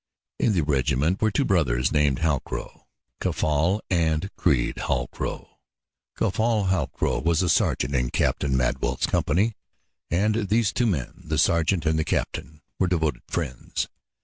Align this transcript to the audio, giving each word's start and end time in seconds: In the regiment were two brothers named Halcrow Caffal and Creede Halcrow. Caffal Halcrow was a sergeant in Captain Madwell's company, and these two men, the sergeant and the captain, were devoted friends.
In 0.39 0.53
the 0.53 0.61
regiment 0.63 1.21
were 1.21 1.29
two 1.29 1.45
brothers 1.45 1.91
named 1.91 2.21
Halcrow 2.21 2.85
Caffal 3.19 3.81
and 3.91 4.31
Creede 4.35 4.77
Halcrow. 4.87 5.59
Caffal 6.17 6.69
Halcrow 6.69 7.23
was 7.23 7.43
a 7.43 7.49
sergeant 7.49 7.93
in 7.93 8.09
Captain 8.09 8.57
Madwell's 8.57 9.05
company, 9.05 9.53
and 10.09 10.49
these 10.49 10.73
two 10.73 10.87
men, 10.87 11.21
the 11.25 11.37
sergeant 11.37 11.85
and 11.85 11.99
the 11.99 12.03
captain, 12.03 12.63
were 12.79 12.87
devoted 12.87 13.21
friends. 13.27 13.89